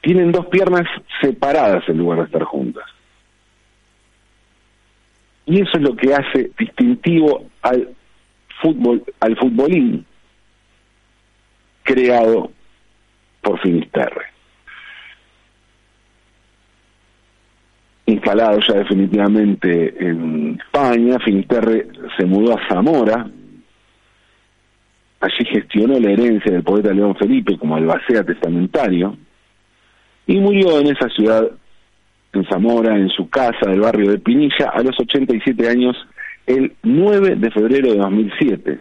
tienen 0.02 0.32
dos 0.32 0.46
piernas 0.48 0.86
separadas 1.22 1.88
en 1.88 1.98
lugar 1.98 2.20
de 2.20 2.26
estar 2.26 2.44
juntas. 2.44 2.84
Y 5.46 5.62
eso 5.62 5.72
es 5.78 5.82
lo 5.82 5.96
que 5.96 6.14
hace 6.14 6.52
distintivo 6.58 7.46
al 7.62 7.90
fútbol, 8.62 9.04
al 9.20 9.38
futbolín 9.38 10.06
creado 11.84 12.52
por 13.42 13.60
Finisterre. 13.62 14.35
Instalado 18.26 18.60
ya 18.68 18.74
definitivamente 18.80 19.94
en 20.00 20.58
España, 20.60 21.20
Finisterre 21.20 21.86
se 22.18 22.26
mudó 22.26 22.58
a 22.58 22.68
Zamora, 22.68 23.30
allí 25.20 25.46
gestionó 25.46 26.00
la 26.00 26.10
herencia 26.10 26.52
del 26.52 26.64
poeta 26.64 26.92
León 26.92 27.16
Felipe 27.18 27.56
como 27.60 27.76
albacea 27.76 28.24
testamentario, 28.24 29.16
y 30.26 30.40
murió 30.40 30.80
en 30.80 30.88
esa 30.88 31.08
ciudad, 31.10 31.48
en 32.34 32.46
Zamora, 32.48 32.98
en 32.98 33.10
su 33.10 33.30
casa 33.30 33.70
del 33.70 33.82
barrio 33.82 34.10
de 34.10 34.18
Pinilla, 34.18 34.72
a 34.74 34.82
los 34.82 35.00
87 35.00 35.70
años, 35.70 35.96
el 36.48 36.74
9 36.82 37.36
de 37.36 37.52
febrero 37.52 37.92
de 37.92 38.00
2007. 38.00 38.80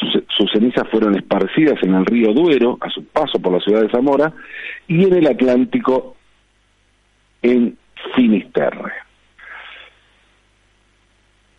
Sus, 0.00 0.24
sus, 0.36 0.50
cenizas 0.52 0.88
fueron 0.90 1.16
esparcidas 1.16 1.80
en 1.84 1.94
el 1.94 2.06
río 2.06 2.34
Duero, 2.34 2.76
a 2.80 2.90
su 2.90 3.04
paso 3.04 3.38
por 3.38 3.52
la 3.52 3.60
ciudad 3.60 3.82
de 3.82 3.90
Zamora, 3.90 4.32
y 4.88 5.04
en 5.04 5.14
el 5.14 5.28
Atlántico, 5.28 6.16
en 7.42 7.78
Finisterre. 8.14 8.92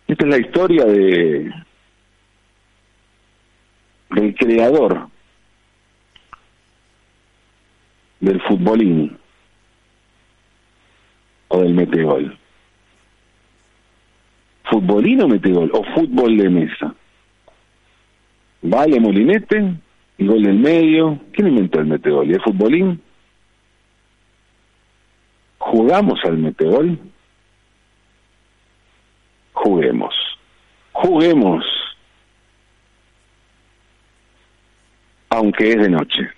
Esta 0.08 0.24
es 0.24 0.30
la 0.30 0.38
historia 0.38 0.84
de 0.84 1.52
del 4.10 4.34
creador 4.34 5.08
del 8.20 8.40
futbolín 8.42 9.16
o 11.48 11.60
del 11.60 11.74
metegol. 11.74 12.38
¿Futbolín 14.64 15.22
o 15.22 15.28
metegol? 15.28 15.70
¿O 15.72 15.82
fútbol 15.94 16.36
de 16.36 16.48
mesa? 16.48 16.94
Vale 18.62 19.00
Molinete 19.00 19.74
y 20.18 20.26
gol 20.26 20.42
del 20.42 20.58
medio. 20.58 21.18
¿Quién 21.32 21.48
inventó 21.48 21.80
el 21.80 21.86
metegol? 21.86 22.30
¿Y 22.30 22.34
el 22.34 22.42
futbolín? 22.42 23.00
¿Jugamos 25.72 26.22
al 26.24 26.36
metegol? 26.36 26.98
Juguemos. 29.54 30.14
Juguemos. 30.92 31.64
Aunque 35.30 35.70
es 35.70 35.76
de 35.78 35.88
noche. 35.88 36.30